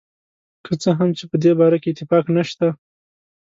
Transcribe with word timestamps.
که 0.65 0.73
څه 0.81 0.89
هم 0.97 1.09
چې 1.17 1.23
په 1.31 1.35
دې 1.43 1.51
باره 1.59 1.77
کې 1.81 1.89
اتفاق 1.91 2.25
نشته. 2.35 2.67